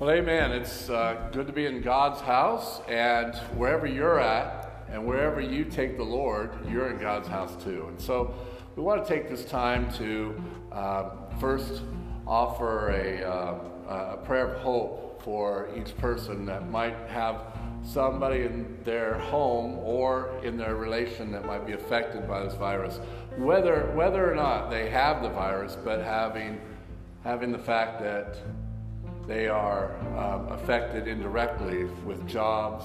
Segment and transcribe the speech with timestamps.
[0.00, 0.52] Well, amen.
[0.52, 5.64] It's uh, good to be in God's house, and wherever you're at, and wherever you
[5.64, 7.86] take the Lord, you're in God's house too.
[7.88, 8.32] And so
[8.76, 10.40] we want to take this time to
[10.70, 11.10] uh,
[11.40, 11.82] first
[12.28, 17.42] offer a, uh, a prayer of hope for each person that might have
[17.84, 23.00] somebody in their home or in their relation that might be affected by this virus,
[23.36, 26.60] whether whether or not they have the virus, but having
[27.24, 28.36] having the fact that
[29.28, 32.84] they are um, affected indirectly with jobs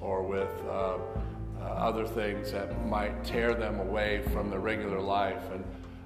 [0.00, 5.42] or with uh, uh, other things that might tear them away from their regular life.
[5.52, 5.64] And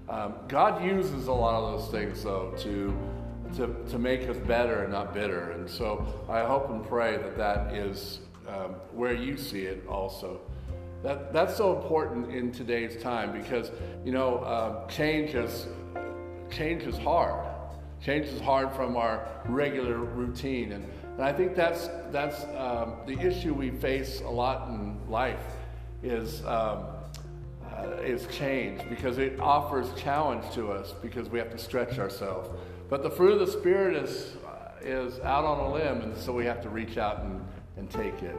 [0.09, 2.97] um, God uses a lot of those things, though, to,
[3.57, 5.51] to, to make us better and not bitter.
[5.51, 10.41] And so I hope and pray that that is um, where you see it also.
[11.03, 13.71] That, that's so important in today's time because,
[14.03, 15.67] you know, uh, change, is,
[16.51, 17.48] change is hard.
[18.01, 20.73] Change is hard from our regular routine.
[20.73, 20.85] And,
[21.17, 25.41] and I think that's, that's um, the issue we face a lot in life
[26.03, 26.85] is, um,
[27.73, 32.49] uh, is change because it offers challenge to us because we have to stretch ourselves.
[32.89, 34.37] But the fruit of the Spirit is,
[34.81, 37.45] is out on a limb, and so we have to reach out and,
[37.77, 38.37] and take it.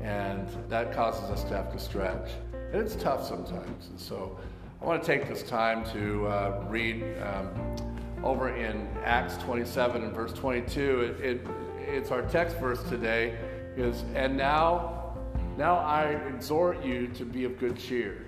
[0.00, 2.30] And that causes us to have to stretch.
[2.72, 3.88] And it's tough sometimes.
[3.88, 4.38] And so
[4.80, 7.02] I want to take this time to uh, read.
[7.18, 7.91] Um,
[8.22, 11.00] over in Acts 27 and verse 22.
[11.00, 11.46] It, it,
[11.78, 13.38] it's our text verse today
[13.76, 15.16] is, and now,
[15.56, 18.26] now I exhort you to be of good cheer.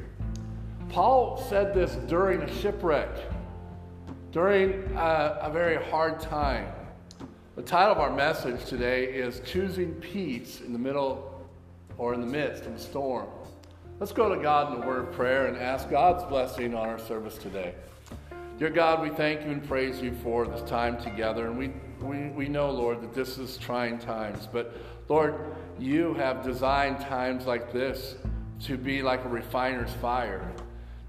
[0.88, 3.08] Paul said this during a shipwreck,
[4.32, 6.72] during a, a very hard time.
[7.56, 11.48] The title of our message today is Choosing Peace in the Middle
[11.98, 13.28] or in the Midst of a Storm.
[14.00, 16.98] Let's go to God in the word of prayer and ask God's blessing on our
[16.98, 17.74] service today.
[18.56, 21.48] Dear God, we thank you and praise you for this time together.
[21.48, 24.46] And we, we, we know, Lord, that this is trying times.
[24.50, 24.76] But
[25.08, 28.14] Lord, you have designed times like this
[28.60, 30.52] to be like a refiner's fire,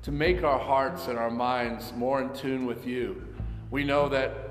[0.02, 3.24] to make our hearts and our minds more in tune with you.
[3.69, 4.42] We know that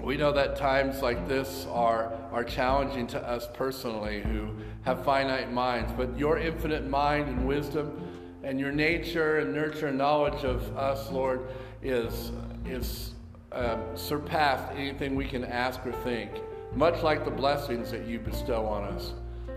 [0.00, 5.52] we know that times like this are, are challenging to us personally who have finite
[5.52, 8.08] minds, but your infinite mind and wisdom
[8.42, 11.50] and your nature and nurture and knowledge of us, Lord,
[11.82, 12.32] is,
[12.66, 13.14] is
[13.52, 16.30] uh, surpassed anything we can ask or think,
[16.74, 19.12] much like the blessings that you bestow on us.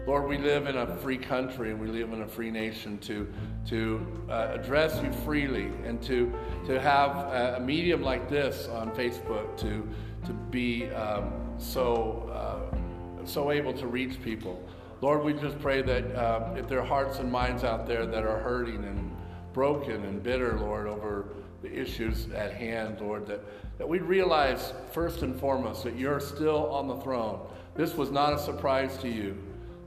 [0.07, 3.31] Lord, we live in a free country and we live in a free nation to,
[3.67, 6.33] to uh, address you freely and to,
[6.65, 9.87] to have a, medium like this on Facebook to,
[10.25, 14.67] to be um, so, uh, so able to reach people.
[15.01, 18.23] Lord, we just pray that uh, if there are hearts and minds out there that
[18.23, 19.15] are hurting and
[19.53, 21.27] broken and bitter, Lord, over
[21.61, 23.41] the issues at hand, Lord, that,
[23.77, 27.39] that we realize first and foremost that you're still on the throne.
[27.75, 29.37] This was not a surprise to you.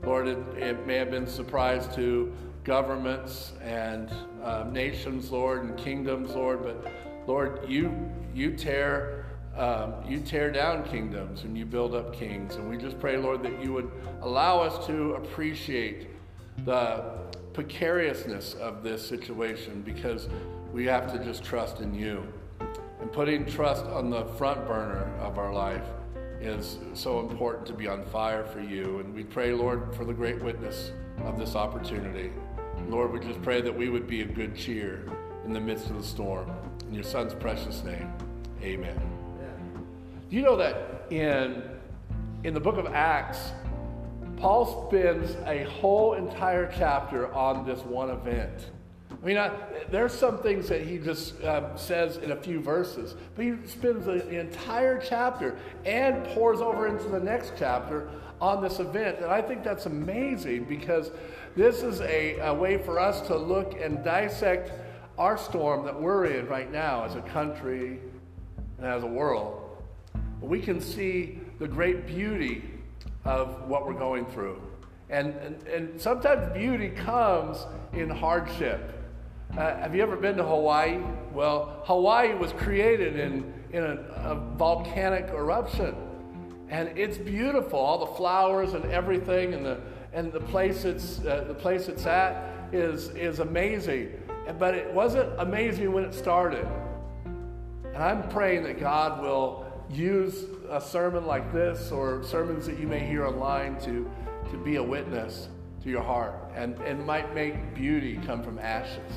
[0.03, 4.09] Lord, it, it may have been a surprise to governments and
[4.43, 6.91] uh, nations, Lord, and kingdoms, Lord, but
[7.27, 7.93] Lord, you,
[8.33, 9.21] you tear.
[9.55, 12.55] Um, you tear down kingdoms and you build up kings.
[12.55, 13.89] And we just pray, Lord, that you would
[14.21, 16.09] allow us to appreciate
[16.65, 17.05] the
[17.53, 20.27] precariousness of this situation because
[20.75, 22.21] we have to just trust in you.
[22.99, 25.85] And putting trust on the front burner of our life
[26.41, 28.99] is so important to be on fire for you.
[28.99, 30.91] And we pray, Lord, for the great witness
[31.23, 32.29] of this opportunity.
[32.89, 35.09] Lord, we just pray that we would be a good cheer
[35.45, 36.51] in the midst of the storm.
[36.89, 38.11] In your son's precious name,
[38.61, 38.99] amen.
[40.29, 41.63] Do you know that in,
[42.43, 43.53] in the book of Acts,
[44.35, 48.71] Paul spends a whole entire chapter on this one event?
[49.25, 49.51] I mean, I,
[49.89, 54.05] there's some things that he just um, says in a few verses, but he spends
[54.05, 58.07] the, the entire chapter and pours over into the next chapter
[58.39, 59.17] on this event.
[59.17, 61.09] And I think that's amazing because
[61.55, 64.71] this is a, a way for us to look and dissect
[65.17, 67.99] our storm that we're in right now as a country
[68.77, 69.59] and as a world.
[70.39, 72.63] We can see the great beauty
[73.23, 74.61] of what we're going through.
[75.09, 78.91] And, and, and sometimes beauty comes in hardship.
[79.51, 80.99] Uh, have you ever been to Hawaii?
[81.33, 85.95] Well, Hawaii was created in, in a, a volcanic eruption.
[86.69, 89.79] And it's beautiful, all the flowers and everything, and the,
[90.13, 94.11] and the, place, it's, uh, the place it's at is, is amazing.
[94.59, 96.67] But it wasn't amazing when it started.
[97.23, 102.87] And I'm praying that God will use a sermon like this or sermons that you
[102.87, 104.09] may hear online to,
[104.51, 105.47] to be a witness
[105.83, 109.13] to your heart and, and might make beauty come from ashes.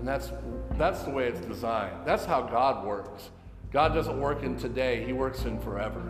[0.00, 0.32] And that's,
[0.78, 2.06] that's the way it's designed.
[2.06, 3.28] That's how God works.
[3.70, 6.02] God doesn't work in today, He works in forever.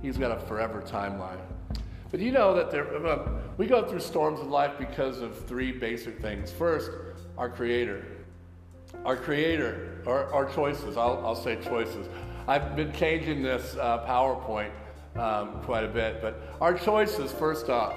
[0.00, 1.38] He's got a forever timeline.
[2.10, 2.86] But you know that there,
[3.58, 6.50] we go through storms in life because of three basic things.
[6.50, 6.90] First,
[7.36, 8.06] our Creator.
[9.04, 10.96] Our Creator, our, our choices.
[10.96, 12.08] I'll, I'll say choices.
[12.48, 14.70] I've been changing this uh, PowerPoint
[15.14, 17.92] um, quite a bit, but our choices, first off,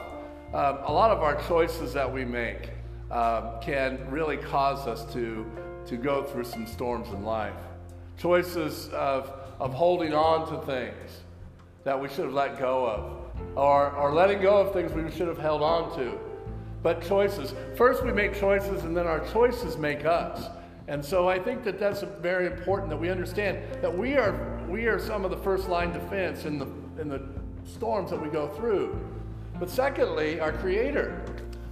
[0.53, 2.71] um, a lot of our choices that we make
[3.13, 5.45] um, can really cause us to,
[5.85, 7.53] to go through some storms in life.
[8.17, 11.21] Choices of, of holding on to things
[11.83, 15.27] that we should have let go of, or, or letting go of things we should
[15.27, 16.17] have held on to.
[16.81, 17.53] But choices.
[17.77, 20.49] First, we make choices, and then our choices make us.
[20.87, 24.87] And so I think that that's very important that we understand that we are, we
[24.87, 26.65] are some of the first line defense in the,
[26.99, 27.21] in the
[27.63, 28.99] storms that we go through.
[29.59, 31.23] But secondly, our Creator,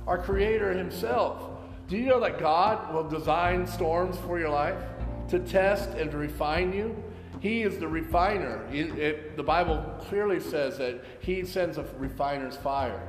[0.07, 1.49] our Creator Himself.
[1.87, 4.81] Do you know that God will design storms for your life
[5.29, 6.95] to test and to refine you?
[7.39, 8.65] He is the refiner.
[8.71, 13.07] It, it, the Bible clearly says that He sends a refiner's fire.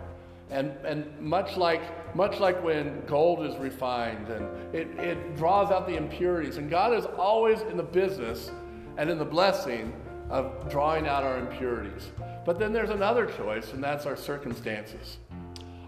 [0.50, 5.86] And, and much, like, much like when gold is refined and it, it draws out
[5.86, 6.56] the impurities.
[6.56, 8.50] And God is always in the business
[8.96, 9.92] and in the blessing
[10.28, 12.10] of drawing out our impurities.
[12.44, 15.18] But then there's another choice, and that's our circumstances.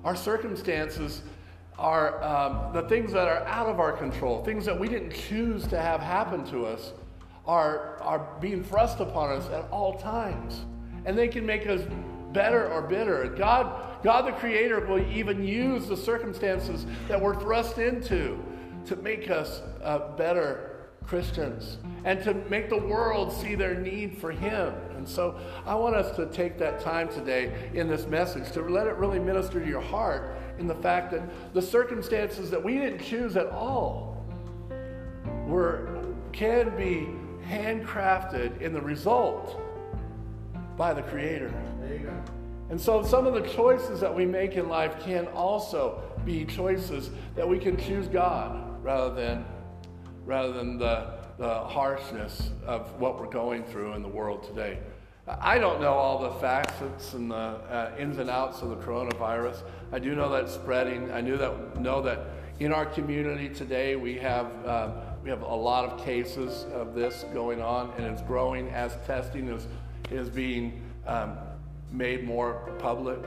[0.04, 1.22] Our circumstances
[1.78, 5.66] are um, the things that are out of our control, things that we didn't choose
[5.68, 6.92] to have happen to us,
[7.46, 10.64] are, are being thrust upon us at all times.
[11.04, 11.82] And they can make us
[12.32, 13.34] better or bitter.
[13.36, 18.42] God, God the Creator will even use the circumstances that we're thrust into
[18.86, 20.73] to make us uh, better
[21.06, 24.74] Christians and to make the world see their need for Him.
[24.96, 28.86] And so I want us to take that time today in this message to let
[28.86, 31.22] it really minister to your heart in the fact that
[31.54, 34.24] the circumstances that we didn't choose at all
[35.46, 37.08] were, can be
[37.46, 39.60] handcrafted in the result
[40.76, 41.52] by the Creator.
[42.70, 47.10] And so some of the choices that we make in life can also be choices
[47.36, 49.44] that we can choose God rather than
[50.24, 54.78] rather than the, the harshness of what we're going through in the world today.
[55.26, 59.62] I don't know all the facets and the uh, ins and outs of the coronavirus.
[59.90, 61.10] I do know that it's spreading.
[61.12, 62.26] I knew that know that
[62.60, 64.90] in our community today we have uh,
[65.22, 69.48] we have a lot of cases of this going on, and it's growing as testing
[69.48, 69.66] is
[70.10, 71.38] is being um,
[71.90, 73.20] made more public.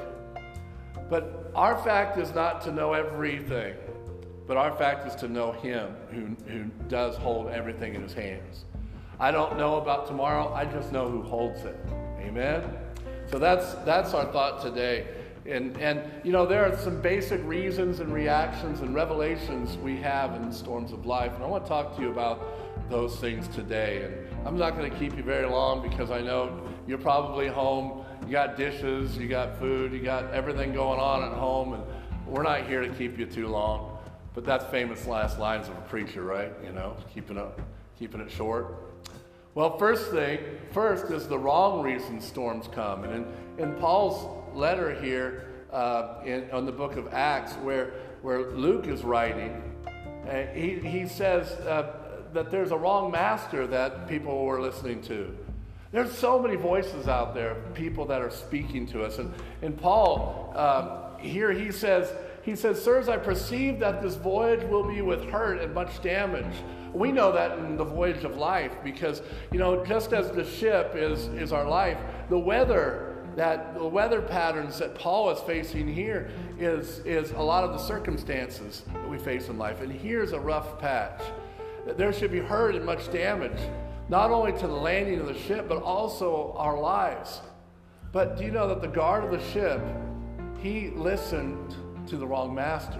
[1.09, 3.73] But our fact is not to know everything,
[4.47, 8.65] but our fact is to know Him who, who does hold everything in His hands.
[9.19, 11.77] I don't know about tomorrow, I just know who holds it.
[12.19, 12.63] Amen?
[13.29, 15.07] So that's, that's our thought today.
[15.45, 20.35] And, and, you know, there are some basic reasons and reactions and revelations we have
[20.35, 21.33] in storms of life.
[21.35, 24.03] And I want to talk to you about those things today.
[24.03, 28.05] And I'm not going to keep you very long because I know you're probably home
[28.27, 31.83] you got dishes, you got food, you got everything going on at home, and
[32.25, 33.96] we're not here to keep you too long.
[34.38, 36.51] But that's famous last lines of a preacher, right?
[36.63, 37.60] You know, keeping it,
[37.98, 38.75] keeping it short.
[39.56, 40.38] Well, first thing,
[40.72, 43.04] first is the wrong reason storms come.
[43.04, 43.25] And
[43.57, 48.86] in, in Paul's letter here uh, in, on the book of Acts, where, where Luke
[48.86, 49.60] is writing,
[50.30, 51.94] uh, he, he says uh,
[52.34, 55.36] that there's a wrong master that people were listening to.
[55.91, 59.17] There's so many voices out there, people that are speaking to us.
[59.17, 62.13] And, and Paul, um, here he says,
[62.48, 66.56] he says, Sirs, I perceive that this voyage will be with hurt and much damage.
[66.94, 70.94] We know that in the voyage of life because, you know, just as the ship
[70.96, 71.98] is, is our life,
[72.30, 77.66] the weather that the weather patterns that Paul is facing here is, is a lot
[77.66, 79.82] of the circumstances that we face in life.
[79.82, 81.22] And here's a rough patch.
[81.98, 83.60] There should be hurt and much damage
[84.08, 87.42] not only to the landing of the ship, but also our lives.
[88.13, 89.82] But do you know that the guard of the ship,
[90.62, 91.75] he listened
[92.07, 92.99] to the wrong master?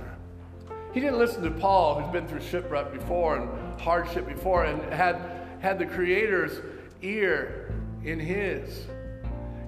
[0.94, 5.20] He didn't listen to Paul, who's been through shipwreck before and hardship before, and had,
[5.60, 6.62] had the Creator's
[7.02, 7.74] ear
[8.04, 8.86] in his.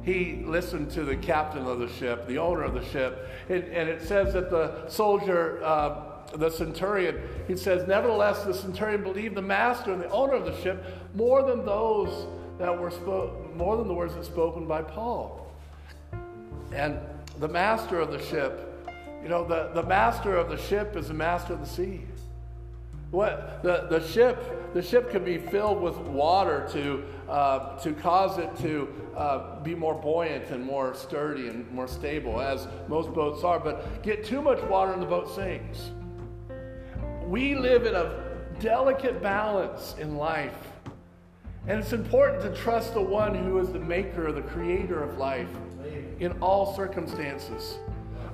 [0.03, 3.89] He listened to the captain of the ship, the owner of the ship, and, and
[3.89, 9.41] it says that the soldier uh, the centurion, he says, Nevertheless, the centurion believed the
[9.41, 10.83] master and the owner of the ship
[11.15, 12.27] more than those
[12.59, 15.51] that were spoke, more than the words that spoken by Paul.
[16.73, 16.99] And
[17.39, 18.68] the master of the ship,
[19.21, 22.01] you know, the, the master of the ship is the master of the sea.
[23.11, 28.37] What the, the ship the ship can be filled with water to uh, to cause
[28.37, 33.43] it to uh, be more buoyant and more sturdy and more stable, as most boats
[33.43, 33.59] are.
[33.59, 35.89] But get too much water and the boat sinks
[37.29, 38.23] we live in a
[38.59, 40.57] delicate balance in life.
[41.67, 45.47] And it's important to trust the one who is the maker, the creator of life
[46.19, 47.77] in all circumstances.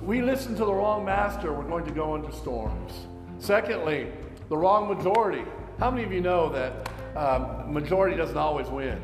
[0.06, 2.92] We listen to the wrong master, we're going to go into storms.
[3.40, 4.06] Secondly,
[4.48, 5.42] the wrong majority.
[5.80, 9.02] How many of you know that um, majority doesn't always win?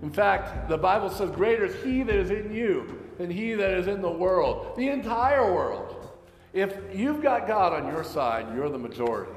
[0.00, 3.72] In fact, the Bible says, Greater is he that is in you than he that
[3.72, 6.10] is in the world, the entire world.
[6.54, 9.32] If you've got God on your side, you're the majority.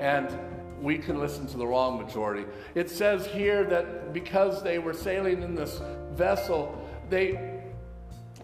[0.00, 0.36] And
[0.82, 2.46] we can listen to the wrong majority.
[2.74, 5.80] It says here that because they were sailing in this
[6.14, 7.57] vessel, they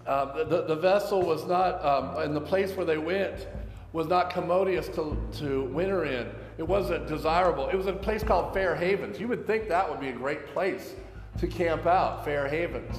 [0.07, 3.47] uh, the, the vessel was not um, in the place where they went
[3.95, 6.29] was not commodious to, to winter in.
[6.59, 7.69] It wasn't desirable.
[7.69, 9.21] It was a place called Fair Havens.
[9.21, 10.95] You would think that would be a great place
[11.39, 12.97] to camp out, Fair Havens.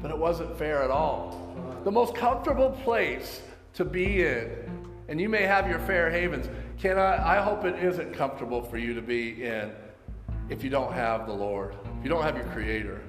[0.00, 1.56] But it wasn't fair at all.
[1.84, 3.40] The most comfortable place
[3.74, 4.50] to be in,
[5.08, 8.78] and you may have your Fair Havens, can I, I hope it isn't comfortable for
[8.78, 9.70] you to be in
[10.50, 13.00] if you don't have the Lord, if you don't have your Creator.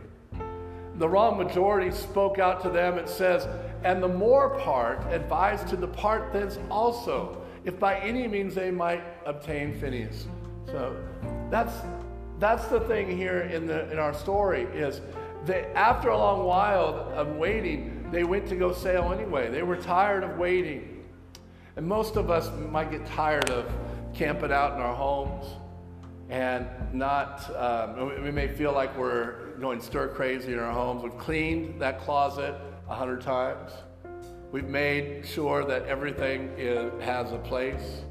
[0.98, 2.98] The wrong majority spoke out to them.
[2.98, 3.48] It says,
[3.84, 9.04] and the more part advised to depart thence also, if by any means they might
[9.26, 10.26] obtain Phenice.
[10.68, 10.96] So
[11.50, 11.74] that's
[12.40, 15.02] that's the thing here in the in our story is
[15.46, 19.50] that after a long while of waiting, they went to go sail anyway.
[19.50, 21.04] They were tired of waiting.
[21.76, 23.72] And most of us might get tired of
[24.14, 25.46] camping out in our homes
[26.30, 31.02] and not, um, we may feel like we're going stir crazy in our homes.
[31.02, 32.54] We've cleaned that closet
[32.90, 33.72] a hundred times.
[34.52, 38.02] We've made sure that everything is, has a place,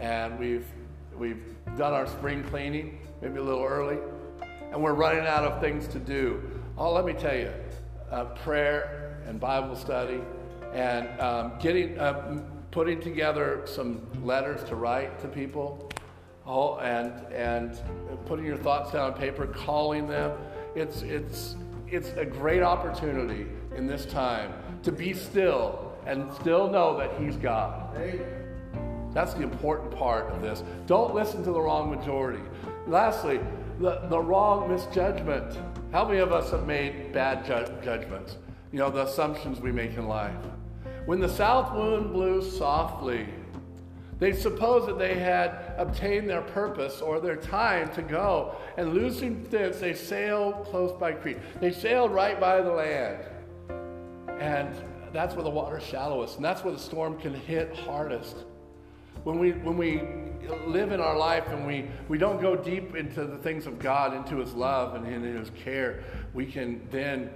[0.00, 0.64] and we've,
[1.14, 1.44] we've
[1.76, 3.98] done our spring cleaning, maybe a little early,
[4.72, 6.42] and we're running out of things to do.
[6.78, 7.52] Oh, let me tell you,
[8.10, 10.22] uh, prayer and Bible study
[10.72, 15.90] and um, getting, uh, putting together some letters to write to people,
[16.46, 17.78] oh, and and
[18.24, 20.32] putting your thoughts down on paper, calling them.
[20.74, 21.56] It's it's
[21.88, 24.52] it's a great opportunity in this time
[24.82, 27.96] to be still and still know that He's God.
[29.12, 30.64] That's the important part of this.
[30.86, 32.42] Don't listen to the wrong majority.
[32.88, 33.38] Lastly,
[33.78, 35.56] the, the wrong misjudgment.
[35.92, 38.36] How many of us have made bad ju- judgments?
[38.72, 40.34] You know, the assumptions we make in life.
[41.06, 43.28] When the south wind blew softly,
[44.18, 48.54] they supposed that they had obtained their purpose or their time to go.
[48.76, 51.38] And losing thence, they sailed close by Crete.
[51.60, 53.24] They sailed right by the land.
[54.40, 54.74] And
[55.12, 58.36] that's where the water's shallowest, and that's where the storm can hit hardest.
[59.22, 60.02] When we, when we
[60.66, 64.14] live in our life and we, we don't go deep into the things of God,
[64.14, 66.02] into His love and in His care,
[66.34, 67.30] we can then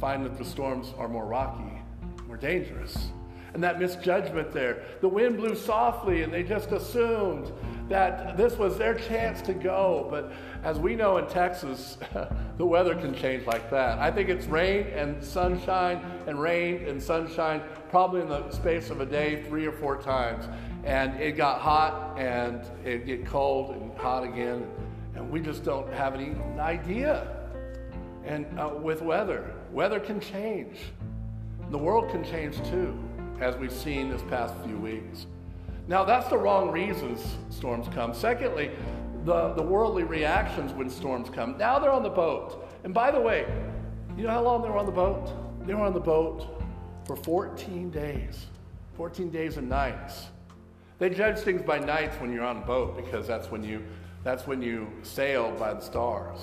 [0.00, 1.82] find that the storms are more rocky
[2.28, 3.08] more dangerous.
[3.54, 4.84] And that misjudgment there.
[5.00, 7.50] The wind blew softly, and they just assumed
[7.88, 10.06] that this was their chance to go.
[10.10, 11.96] But as we know in Texas,
[12.58, 13.98] the weather can change like that.
[13.98, 19.00] I think it's rain and sunshine, and rain and sunshine, probably in the space of
[19.00, 20.46] a day, three or four times.
[20.84, 24.66] And it got hot, and it get cold and hot again.
[25.14, 27.34] And we just don't have any idea.
[28.24, 30.78] And uh, with weather, weather can change.
[31.70, 32.98] The world can change too,
[33.40, 35.26] as we've seen this past few weeks.
[35.86, 38.12] Now, that's the wrong reasons storms come.
[38.12, 38.70] Secondly,
[39.24, 41.56] the, the worldly reactions when storms come.
[41.58, 42.68] Now they're on the boat.
[42.84, 43.46] And by the way,
[44.16, 45.32] you know how long they were on the boat?
[45.66, 46.62] They were on the boat
[47.06, 48.46] for 14 days,
[48.96, 50.28] 14 days and nights.
[50.98, 53.84] They judge things by nights when you're on a boat because that's when you
[54.24, 56.38] that's when you sail by the stars.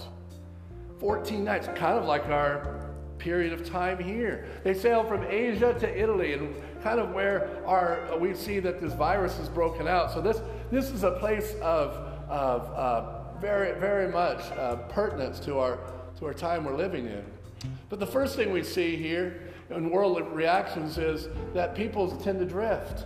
[0.99, 4.47] 14 nights, kind of like our period of time here.
[4.63, 8.93] They sailed from Asia to Italy and kind of where our we see that this
[8.93, 10.11] virus is broken out.
[10.11, 10.39] So this
[10.69, 11.89] this is a place of
[12.29, 15.79] of uh, very very much uh, pertinence to our
[16.19, 17.25] to our time we're living in.
[17.89, 22.45] But the first thing we see here in world reactions is that people tend to
[22.45, 23.05] drift.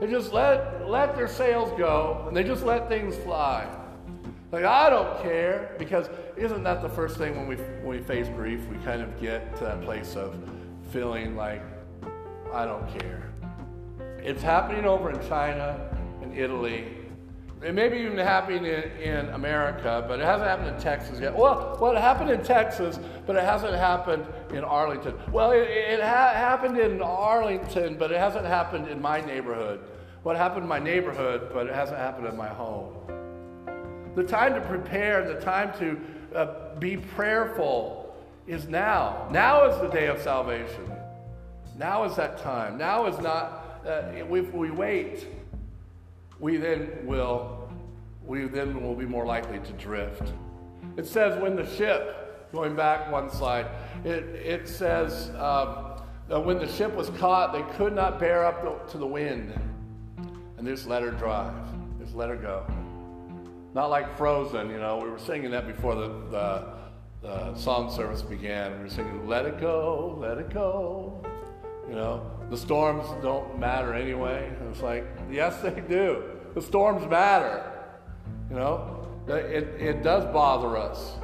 [0.00, 3.68] They just let let their sails go and they just let things fly.
[4.50, 8.28] Like, I don't care, because isn't that the first thing when we, when we face
[8.28, 8.60] grief?
[8.70, 10.36] We kind of get to that place of
[10.92, 11.60] feeling like,
[12.54, 13.32] I don't care.
[14.18, 15.90] It's happening over in China
[16.22, 16.86] and Italy.
[17.62, 21.34] It may be even happening in, in America, but it hasn't happened in Texas yet.
[21.34, 25.14] Well, well, it happened in Texas, but it hasn't happened in Arlington.
[25.32, 29.80] Well, it, it ha- happened in Arlington, but it hasn't happened in my neighborhood.
[30.22, 32.94] What happened in my neighborhood, but it hasn't happened in my home.
[34.14, 36.00] The time to prepare, the time to
[36.36, 38.14] uh, be prayerful
[38.46, 39.26] is now.
[39.32, 40.93] Now is the day of salvation.
[41.76, 42.78] Now is that time.
[42.78, 45.26] Now is not, uh, if we wait,
[46.38, 47.68] we then will,
[48.24, 50.32] we then will be more likely to drift.
[50.96, 53.66] It says when the ship, going back one slide,
[54.04, 56.00] it, it says um,
[56.44, 59.52] when the ship was caught, they could not bear up to the wind.
[60.56, 61.54] And just let her drive,
[62.00, 62.64] just let her go.
[63.74, 66.64] Not like Frozen, you know, we were singing that before the, the,
[67.22, 68.76] the song service began.
[68.76, 71.20] We were singing, Let it go, let it go.
[71.88, 74.50] You know, the storms don't matter anyway.
[74.70, 76.22] It's like, yes, they do.
[76.54, 77.70] The storms matter.
[78.48, 81.14] You know, it, it does bother us,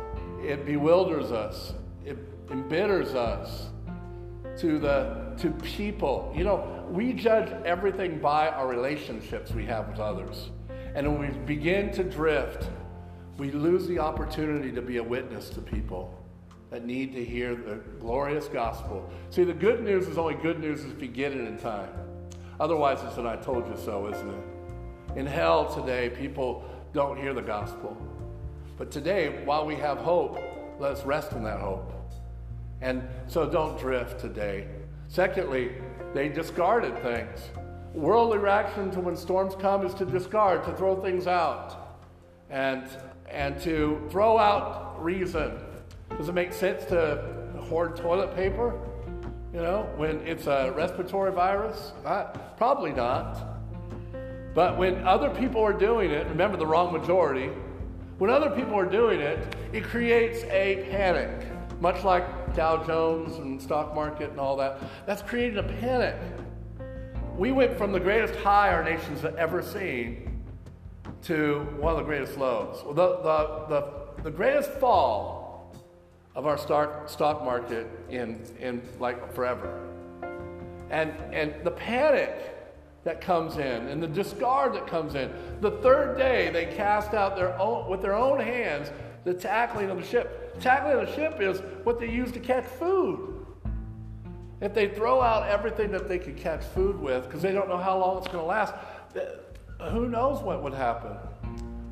[0.42, 1.74] it bewilders us,
[2.04, 2.18] it
[2.50, 3.68] embitters us
[4.58, 6.32] to the to people.
[6.36, 10.50] You know, we judge everything by our relationships we have with others.
[10.94, 12.68] And when we begin to drift,
[13.38, 16.19] we lose the opportunity to be a witness to people
[16.70, 19.08] that need to hear the glorious gospel.
[19.30, 21.90] See, the good news is only good news if you get it in time.
[22.60, 25.18] Otherwise, it's an I told you so, isn't it?
[25.18, 27.96] In hell today, people don't hear the gospel.
[28.78, 30.38] But today, while we have hope,
[30.78, 31.92] let us rest in that hope.
[32.80, 34.68] And so don't drift today.
[35.08, 35.72] Secondly,
[36.14, 37.40] they discarded things.
[37.92, 41.98] Worldly reaction to when storms come is to discard, to throw things out,
[42.48, 42.88] and,
[43.28, 45.58] and to throw out reason.
[46.16, 47.22] Does it make sense to
[47.68, 48.78] hoard toilet paper?
[49.52, 51.92] You know, when it's a respiratory virus?
[52.56, 53.40] Probably not.
[54.54, 57.50] But when other people are doing it, remember the wrong majority,
[58.18, 59.38] when other people are doing it,
[59.72, 61.30] it creates a panic,
[61.80, 64.80] much like Dow Jones and stock market and all that.
[65.06, 66.16] That's creating a panic
[67.40, 70.42] we went from the greatest high our nation's ever seen
[71.22, 72.82] to one of the greatest lows.
[72.84, 75.39] The, the, the, the greatest fall
[76.34, 79.88] of our stock, stock market in, in like forever.
[80.90, 82.56] And, and the panic
[83.04, 85.32] that comes in and the discard that comes in.
[85.60, 88.90] The third day, they cast out their own, with their own hands
[89.24, 90.60] the tackling of the ship.
[90.60, 93.46] Tackling of the ship is what they use to catch food.
[94.60, 97.78] If they throw out everything that they could catch food with because they don't know
[97.78, 98.74] how long it's going to last,
[99.90, 101.16] who knows what would happen?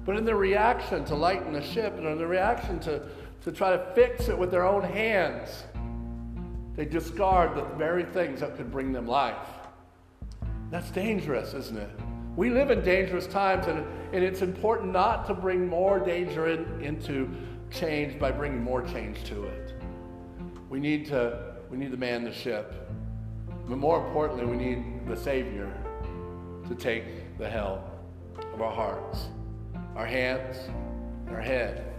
[0.04, 3.02] But in their reaction to lighten the ship and in their reaction to,
[3.48, 5.64] to try to fix it with their own hands,
[6.76, 9.48] they discard the very things that could bring them life.
[10.70, 11.88] That's dangerous, isn't it?
[12.36, 16.82] We live in dangerous times, and, and it's important not to bring more danger in,
[16.82, 17.30] into
[17.70, 19.72] change by bringing more change to it.
[20.68, 22.90] We need to we need to man the ship.
[23.66, 25.72] But more importantly, we need the Savior
[26.68, 27.80] to take the helm
[28.52, 29.28] of our hearts,
[29.96, 30.58] our hands,
[31.26, 31.94] and our head.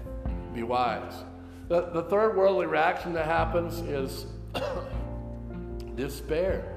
[0.54, 1.24] Be wise.
[1.70, 4.26] The, the third worldly reaction that happens is
[5.96, 6.76] despair.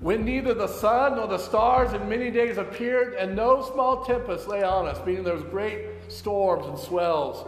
[0.00, 4.48] When neither the sun nor the stars in many days appeared, and no small tempest
[4.48, 7.46] lay on us, meaning there was great storms and swells,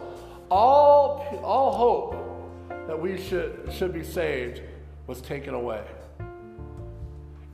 [0.49, 4.61] all, all hope that we should, should be saved
[5.07, 5.83] was taken away.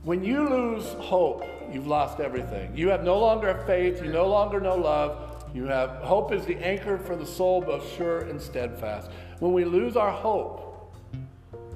[0.04, 2.74] When you lose hope, you've lost everything.
[2.76, 5.25] You have no longer faith, you no longer know love.
[5.54, 9.10] You have hope is the anchor for the soul, both sure and steadfast.
[9.38, 10.94] When we lose our hope,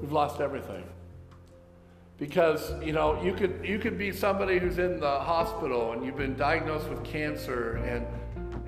[0.01, 0.85] we've lost everything.
[2.19, 6.19] Because you know you could you could be somebody who's in the hospital and you've
[6.19, 8.07] been diagnosed with cancer and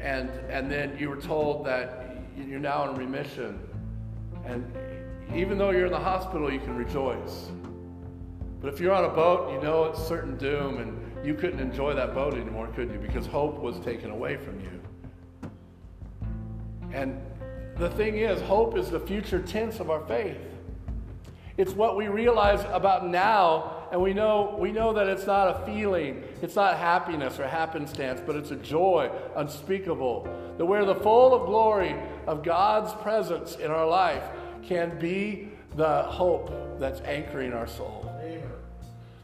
[0.00, 3.58] and and then you were told that you're now in remission
[4.44, 4.64] and
[5.34, 7.50] even though you're in the hospital, you can rejoice.
[8.60, 11.94] But if you're on a boat, you know it's certain doom, and you couldn't enjoy
[11.94, 12.98] that boat anymore, could you?
[12.98, 14.80] Because hope was taken away from you.
[16.92, 17.20] And
[17.76, 20.36] the thing is, hope is the future tense of our faith.
[21.56, 25.66] It's what we realize about now, and we know, we know that it's not a
[25.66, 30.28] feeling, it's not happiness or happenstance, but it's a joy unspeakable.
[30.56, 31.94] That we're the full of glory
[32.26, 34.24] of God's presence in our life
[34.62, 38.11] can be the hope that's anchoring our soul.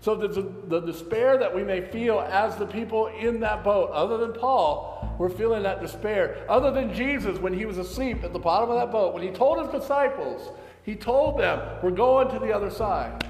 [0.08, 4.16] So the, the despair that we may feel as the people in that boat, other
[4.16, 6.46] than Paul, we're feeling that despair.
[6.48, 9.28] Other than Jesus, when he was asleep at the bottom of that boat, when he
[9.28, 10.50] told his disciples,
[10.82, 13.22] he told them, We're going to the other side.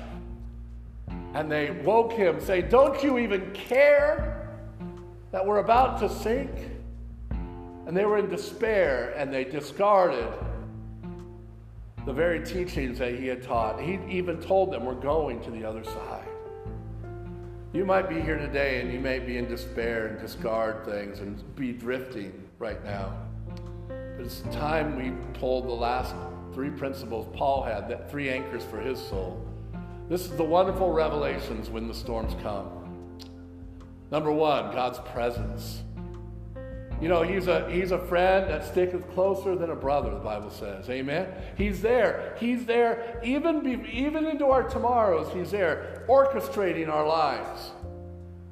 [1.35, 4.49] And they woke him, saying, Don't you even care
[5.33, 6.49] that we're about to sink?
[7.89, 10.33] And they were in despair and they discarded
[12.07, 13.81] the very teachings that he had taught.
[13.81, 16.29] He even told them, We're going to the other side.
[17.71, 21.55] You might be here today and you may be in despair and discard things and
[21.55, 23.13] be drifting right now.
[23.89, 26.15] But it's time we pulled the last
[26.55, 29.47] three principles Paul had, that three anchors for his soul.
[30.09, 32.71] This is the wonderful revelations when the storms come.
[34.11, 35.83] Number one, God's presence.
[37.01, 40.51] You know, he's a, he's a friend that sticketh closer than a brother, the Bible
[40.51, 40.91] says.
[40.91, 41.29] Amen?
[41.57, 42.37] He's there.
[42.41, 43.21] He's there.
[43.23, 47.71] Even, be, even into our tomorrows, he's there, orchestrating our lives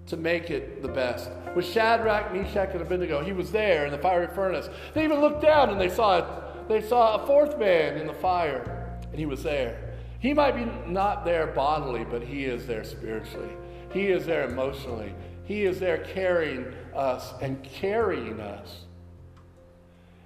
[0.07, 1.29] to make it the best.
[1.57, 4.69] With Shadrach, Meshach, and Abednego, he was there in the fiery furnace.
[4.95, 9.01] They even looked down and they saw, they saw a fourth man in the fire,
[9.11, 9.95] and he was there.
[10.21, 13.51] He might be not there bodily, but he is there spiritually.
[13.93, 15.15] He is there emotionally.
[15.47, 18.81] He is there carrying us and carrying us.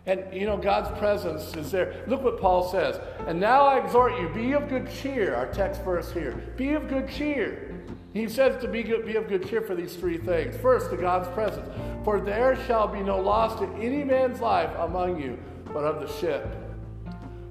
[0.07, 2.03] And you know, God's presence is there.
[2.07, 2.99] Look what Paul says.
[3.27, 5.35] And now I exhort you, be of good cheer.
[5.35, 6.33] Our text verse here.
[6.57, 7.77] Be of good cheer.
[8.15, 10.57] He says to be, good, be of good cheer for these three things.
[10.57, 11.69] First, to God's presence.
[12.03, 16.13] For there shall be no loss to any man's life among you, but of the
[16.19, 16.57] ship.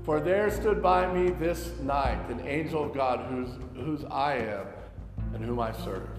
[0.04, 4.66] For there stood by me this night an angel of God whose, whose I am
[5.34, 6.10] and whom I serve.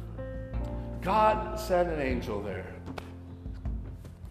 [1.02, 2.66] God sent an angel there.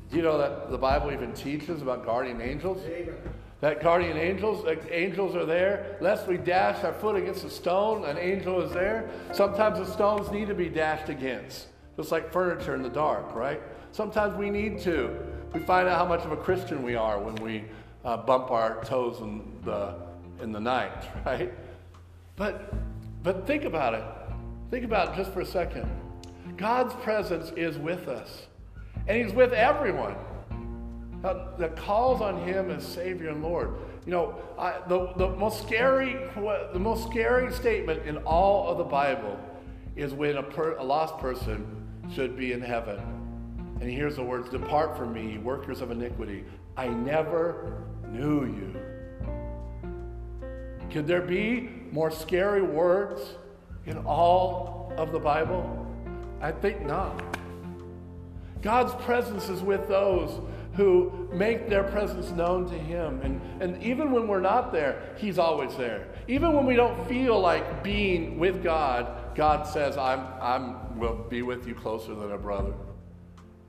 [0.09, 2.83] Do you know that the Bible even teaches about guardian angels?
[2.85, 3.15] Amen.
[3.61, 5.97] That guardian angels, like angels are there.
[5.99, 9.09] Lest we dash our foot against a stone, an angel is there.
[9.33, 13.61] Sometimes the stones need to be dashed against, just like furniture in the dark, right?
[13.91, 15.19] Sometimes we need to.
[15.53, 17.65] We find out how much of a Christian we are when we
[18.05, 19.95] uh, bump our toes in the
[20.41, 21.51] in the night, right?
[22.37, 22.73] But
[23.23, 24.03] but think about it.
[24.71, 25.89] Think about it just for a second.
[26.59, 28.47] God's presence is with us,
[29.07, 30.15] and He's with everyone
[31.21, 33.75] that calls on Him as Savior and Lord.
[34.05, 36.17] You know, I, the, the most scary
[36.73, 39.39] the most scary statement in all of the Bible
[39.95, 41.65] is when a, per, a lost person
[42.13, 42.99] should be in heaven.
[43.79, 46.43] And he hears the words, Depart from me, workers of iniquity.
[46.75, 48.75] I never knew you.
[50.91, 53.35] Could there be more scary words
[53.85, 55.78] in all of the Bible?
[56.41, 57.23] I think not.
[58.61, 60.31] God's presence is with those
[60.73, 63.21] who make their presence known to Him.
[63.21, 66.07] And, and even when we're not there, He's always there.
[66.27, 71.41] Even when we don't feel like being with God, God says, I'm, I'm will be
[71.41, 72.73] with you closer than a brother.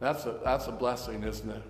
[0.00, 1.62] That's a, that's a blessing, isn't it?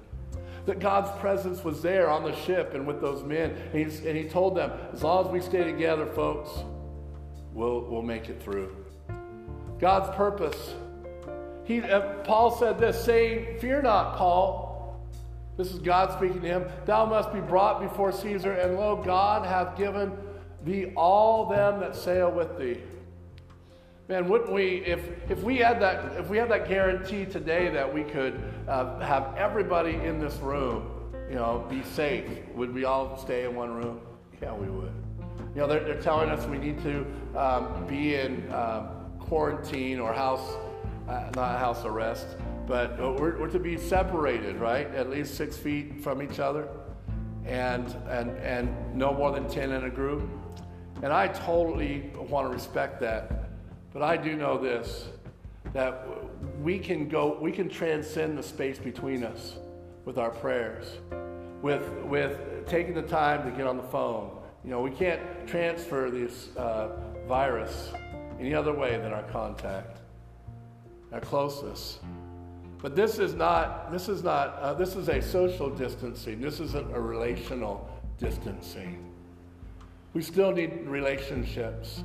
[0.66, 3.56] That God's presence was there on the ship and with those men.
[3.72, 6.50] And, and he told them, as long as we stay together, folks,
[7.52, 8.74] we'll, we'll make it through.
[9.78, 10.74] God's purpose.
[11.64, 15.00] He, uh, Paul said this, saying, Fear not, Paul.
[15.56, 16.64] This is God speaking to him.
[16.86, 20.16] Thou must be brought before Caesar, and lo, God hath given
[20.64, 22.80] thee all them that sail with thee.
[24.08, 27.92] Man, wouldn't we, if, if we had that, if we had that guarantee today that
[27.92, 30.90] we could uh, have everybody in this room,
[31.28, 34.00] you know, be safe, would we all stay in one room?
[34.42, 34.92] Yeah, we would.
[35.54, 38.88] You know, they're, they're telling us we need to um, be in um,
[39.20, 40.56] quarantine or house,
[41.10, 42.26] uh, not house arrest,
[42.66, 44.94] but we're, we're to be separated, right?
[44.94, 46.68] At least six feet from each other,
[47.44, 50.22] and and and no more than ten in a group.
[51.02, 53.50] And I totally want to respect that.
[53.92, 55.08] But I do know this
[55.72, 56.06] that
[56.60, 59.56] we can go, we can transcend the space between us
[60.04, 60.98] with our prayers,
[61.62, 64.36] with, with taking the time to get on the phone.
[64.64, 66.88] You know, we can't transfer this uh,
[67.28, 67.92] virus
[68.38, 69.99] any other way than our contact,
[71.12, 71.98] our closeness.
[72.82, 76.40] But this is not, this is not, uh, this is a social distancing.
[76.40, 79.04] This isn't a relational distancing.
[80.14, 82.02] We still need relationships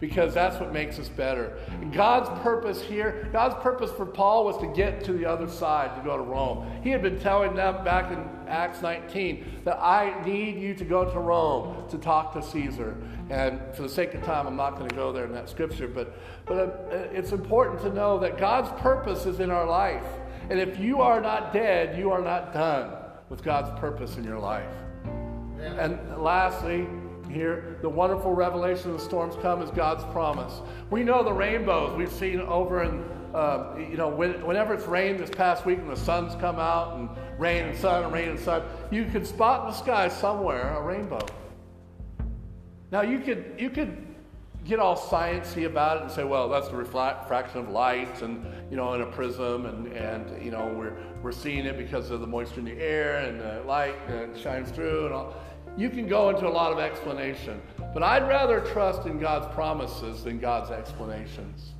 [0.00, 1.56] because that's what makes us better.
[1.92, 6.02] God's purpose here, God's purpose for Paul was to get to the other side, to
[6.02, 6.66] go to Rome.
[6.82, 11.04] He had been telling them back in Acts 19 that I need you to go
[11.04, 12.96] to Rome to talk to Caesar.
[13.28, 15.86] And for the sake of time, I'm not going to go there in that scripture,
[15.86, 20.04] but, but uh, it's important to know that God's purpose is in our life.
[20.48, 22.92] And if you are not dead, you are not done
[23.28, 24.72] with God's purpose in your life.
[25.60, 26.88] And lastly,
[27.30, 27.78] here.
[27.82, 30.60] The wonderful revelation of the storms come is God's promise.
[30.90, 35.20] We know the rainbows we've seen over in, uh, you know, when, whenever it's rained
[35.20, 38.38] this past week and the sun's come out and rain and sun and rain and
[38.38, 41.20] sun, you can spot in the sky somewhere a rainbow.
[42.90, 43.96] Now you could you could
[44.64, 48.76] get all sciencey about it and say, well, that's the refraction of light and you
[48.76, 52.26] know in a prism and and you know we're we're seeing it because of the
[52.26, 55.34] moisture in the air and the light and shines through and all.
[55.80, 57.58] You can go into a lot of explanation,
[57.94, 61.70] but I'd rather trust in God's promises than God's explanations.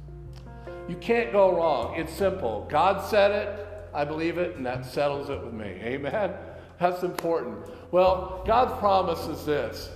[0.88, 1.96] You can't go wrong.
[1.96, 2.66] It's simple.
[2.70, 5.66] God said it, I believe it, and that settles it with me.
[5.82, 6.32] Amen?
[6.80, 7.58] That's important.
[7.92, 9.90] Well, God's promise is this.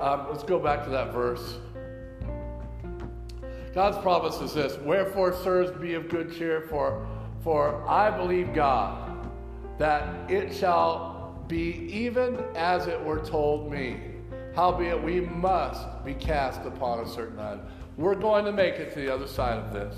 [0.00, 1.58] Um, let's go back to that verse.
[3.74, 7.08] God's promise is this Wherefore, sirs, be of good cheer, for,
[7.42, 9.28] for I believe God
[9.78, 11.09] that it shall
[11.50, 14.00] be even as it were told me.
[14.54, 17.62] Howbeit, we must be cast upon a certain island.
[17.96, 19.96] We're going to make it to the other side of this.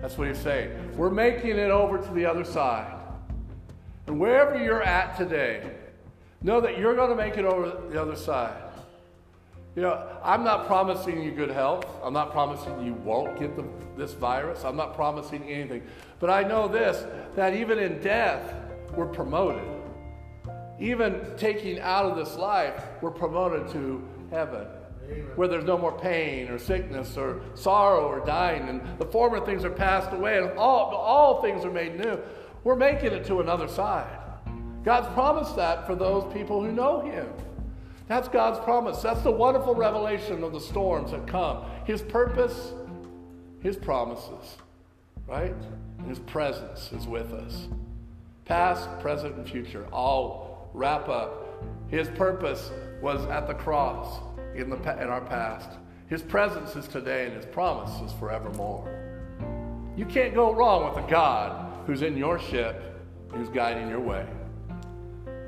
[0.00, 0.96] That's what he's saying.
[0.96, 2.92] We're making it over to the other side.
[4.06, 5.72] And wherever you're at today,
[6.42, 8.62] know that you're going to make it over the other side.
[9.74, 11.86] You know, I'm not promising you good health.
[12.02, 13.64] I'm not promising you won't get the,
[13.96, 14.64] this virus.
[14.64, 15.82] I'm not promising anything.
[16.18, 18.54] But I know this that even in death,
[18.94, 19.75] we're promoted.
[20.78, 24.66] Even taking out of this life, we're promoted to heaven.
[25.04, 25.26] Amen.
[25.36, 29.64] Where there's no more pain or sickness or sorrow or dying, and the former things
[29.64, 32.18] are passed away, and all, all things are made new.
[32.64, 34.18] We're making it to another side.
[34.84, 37.28] God's promised that for those people who know Him.
[38.08, 39.02] That's God's promise.
[39.02, 41.64] That's the wonderful revelation of the storms that come.
[41.84, 42.72] His purpose,
[43.60, 44.56] His promises,
[45.26, 45.54] right?
[45.98, 47.66] And His presence is with us.
[48.44, 50.45] Past, present, and future all
[50.76, 51.64] wrap up.
[51.88, 54.20] His purpose was at the cross
[54.54, 55.70] in, the, in our past.
[56.08, 58.92] His presence is today, and His promise is forevermore.
[59.96, 63.00] You can't go wrong with a God who's in your ship,
[63.32, 64.26] who's guiding your way.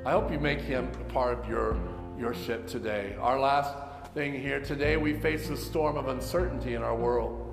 [0.06, 1.78] I hope you make Him a part of your
[2.18, 3.14] your ship today.
[3.20, 3.74] Our last
[4.12, 7.44] thing here today, we face a storm of uncertainty in our world.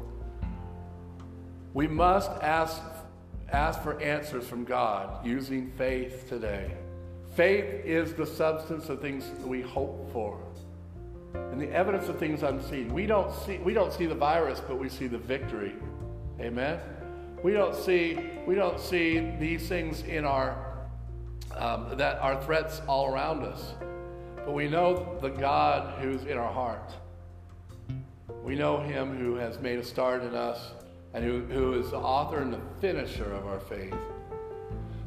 [1.73, 2.81] We must ask,
[3.51, 6.71] ask for answers from God using faith today.
[7.35, 10.39] Faith is the substance of things we hope for
[11.51, 12.93] and the evidence of things unseen.
[12.93, 15.73] We don't see, we don't see the virus, but we see the victory.
[16.39, 16.79] Amen?
[17.43, 20.57] We don't see, we don't see these things in our,
[21.55, 23.73] um, that are threats all around us.
[24.37, 26.93] But we know the God who's in our heart.
[28.43, 30.71] We know him who has made a start in us
[31.13, 33.93] and who, who is the author and the finisher of our faith.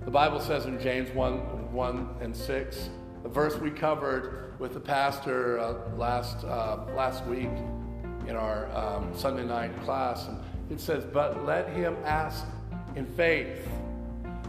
[0.05, 2.91] The Bible says in James 1 1 and 6,
[3.23, 7.51] the verse we covered with the pastor uh, last, uh, last week
[8.27, 10.27] in our um, Sunday night class.
[10.27, 12.45] And it says, But let him ask
[12.97, 13.69] in faith.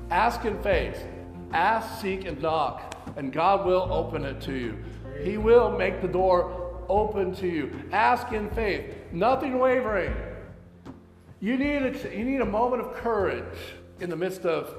[0.10, 1.04] Ask in faith.
[1.52, 4.78] Ask, seek, and knock and God will open it to you.
[5.22, 7.72] He will make the door open to you.
[7.92, 10.16] Ask in faith, nothing wavering.
[11.40, 13.60] You need a, you need a moment of courage
[14.00, 14.74] in the midst of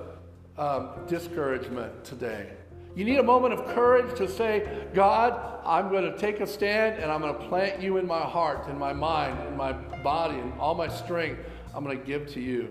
[0.61, 2.51] um, discouragement today.
[2.95, 7.01] You need a moment of courage to say, God, I'm going to take a stand
[7.03, 10.39] and I'm going to plant you in my heart, in my mind, in my body,
[10.39, 11.41] and all my strength.
[11.75, 12.69] I'm going to give to you.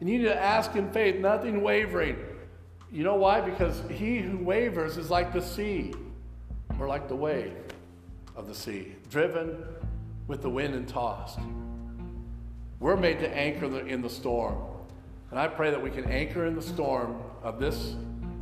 [0.00, 2.18] And you need to ask in faith, nothing wavering.
[2.92, 3.40] You know why?
[3.40, 5.94] Because he who wavers is like the sea,
[6.78, 7.56] or like the wave
[8.36, 9.64] of the sea, driven
[10.26, 11.38] with the wind and tossed.
[12.80, 14.67] We're made to anchor in the storm.
[15.30, 17.96] And I pray that we can anchor in the storm of this,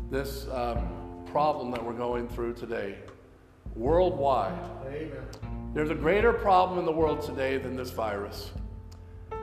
[0.09, 2.99] this um, problem that we're going through today,
[3.75, 4.57] worldwide.
[4.87, 5.11] Amen.
[5.75, 8.53] There's a greater problem in the world today than this virus,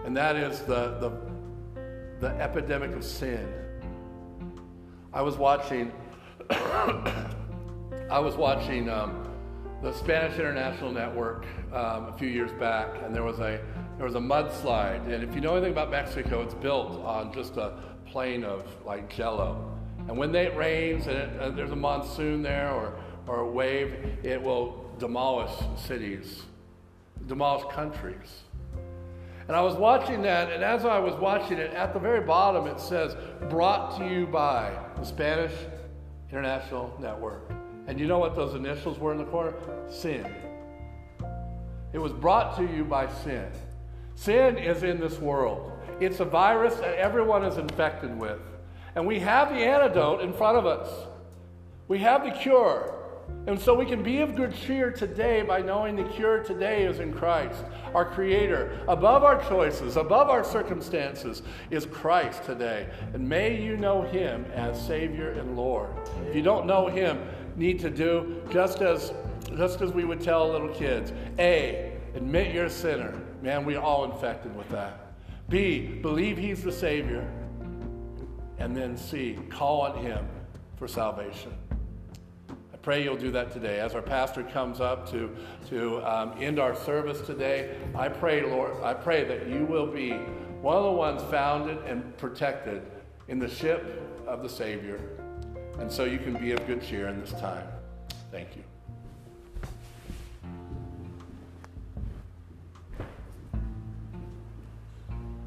[0.05, 1.11] and that is the, the,
[2.21, 3.47] the epidemic of sin.
[5.13, 5.91] I was watching.
[6.49, 9.27] I was watching um,
[9.81, 13.59] the Spanish International Network um, a few years back, and there was a
[13.97, 15.11] there was a mudslide.
[15.11, 19.13] And if you know anything about Mexico, it's built on just a plain of like
[19.13, 19.71] jello.
[20.07, 22.93] And when it rains and it, uh, there's a monsoon there or
[23.27, 26.43] or a wave, it will demolish cities,
[27.27, 28.41] demolish countries.
[29.47, 32.67] And I was watching that, and as I was watching it, at the very bottom
[32.67, 33.15] it says,
[33.49, 35.53] brought to you by the Spanish
[36.29, 37.51] International Network.
[37.87, 39.53] And you know what those initials were in the corner?
[39.89, 40.25] Sin.
[41.91, 43.51] It was brought to you by sin.
[44.15, 48.39] Sin is in this world, it's a virus that everyone is infected with.
[48.95, 51.07] And we have the antidote in front of us,
[51.87, 52.99] we have the cure.
[53.47, 56.99] And so we can be of good cheer today by knowing the cure today is
[56.99, 58.79] in Christ, our Creator.
[58.87, 62.87] Above our choices, above our circumstances, is Christ today.
[63.13, 65.89] And may you know Him as Savior and Lord.
[66.27, 67.19] If you don't know Him,
[67.55, 69.13] need to do just as
[69.57, 71.11] just as we would tell little kids.
[71.37, 73.13] A, admit you're a sinner.
[73.43, 75.13] Man, we're all infected with that.
[75.49, 77.29] B, believe He's the Savior.
[78.57, 80.25] And then C, call on Him
[80.77, 81.53] for salvation
[82.49, 83.81] I pray you'll do that today.
[83.81, 85.35] As our pastor comes up to,
[85.69, 90.11] to um, end our service today, I pray, Lord, I pray that you will be
[90.61, 92.81] one of the ones founded and protected
[93.27, 94.99] in the ship of the Savior.
[95.79, 97.67] And so you can be of good cheer in this time.
[98.31, 98.63] Thank you.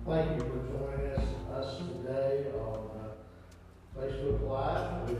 [0.06, 5.10] Thank you for joining us, us today on uh, Facebook Live.
[5.10, 5.14] We